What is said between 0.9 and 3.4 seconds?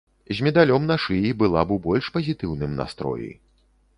на шыі была б у больш пазітыўным настроі.